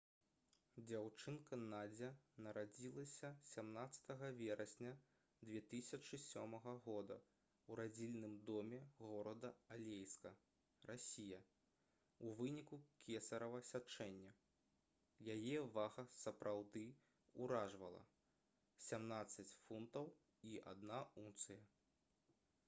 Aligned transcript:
дзяўчынка 0.89 1.57
надзя 1.63 2.07
нарадзілася 2.45 3.29
17 3.49 4.07
верасня 4.39 4.93
2007 5.49 6.55
года 6.85 7.17
ў 7.17 7.75
радзільным 7.79 8.31
доме 8.47 8.79
горада 9.09 9.51
алейска 9.75 10.31
расія 10.91 11.41
у 12.29 12.31
выніку 12.39 12.79
кесарава 13.09 13.59
сячэння. 13.69 14.31
яе 15.35 15.59
вага 15.77 16.07
сапраўды 16.23 16.85
ўражвала— 17.43 18.01
17 18.89 19.53
фунтаў 19.67 20.09
і 20.53 20.57
1 20.73 21.23
унцыя 21.25 21.65